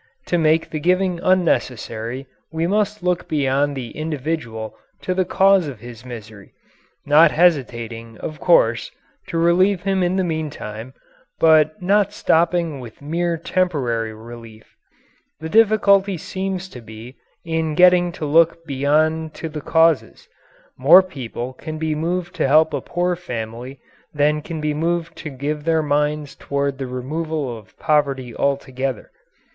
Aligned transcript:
To 0.29 0.39
make 0.39 0.71
the 0.71 0.79
giving 0.79 1.19
unnecessary 1.21 2.25
we 2.51 2.65
must 2.65 3.03
look 3.03 3.27
beyond 3.29 3.77
the 3.77 3.91
individual 3.91 4.75
to 5.03 5.13
the 5.13 5.25
cause 5.25 5.67
of 5.67 5.79
his 5.79 6.03
misery 6.03 6.53
not 7.05 7.29
hesitating, 7.29 8.17
of 8.17 8.39
course, 8.39 8.89
to 9.27 9.37
relieve 9.37 9.81
him 9.83 10.01
in 10.01 10.15
the 10.15 10.23
meantime, 10.23 10.95
but 11.39 11.79
not 11.83 12.13
stopping 12.13 12.79
with 12.79 12.99
mere 13.03 13.37
temporary 13.37 14.11
relief. 14.11 14.75
The 15.39 15.49
difficulty 15.49 16.17
seems 16.17 16.67
to 16.69 16.81
be 16.81 17.15
in 17.45 17.75
getting 17.75 18.11
to 18.13 18.25
look 18.25 18.65
beyond 18.65 19.35
to 19.35 19.49
the 19.49 19.61
causes. 19.61 20.27
More 20.79 21.03
people 21.03 21.53
can 21.53 21.77
be 21.77 21.93
moved 21.93 22.33
to 22.37 22.47
help 22.47 22.73
a 22.73 22.81
poor 22.81 23.15
family 23.15 23.79
than 24.11 24.41
can 24.41 24.59
be 24.61 24.73
moved 24.73 25.15
to 25.17 25.29
give 25.29 25.63
their 25.63 25.83
minds 25.83 26.33
toward 26.33 26.79
the 26.79 26.87
removal 26.87 27.55
of 27.55 27.77
poverty 27.77 28.35
altogether. 28.35 29.11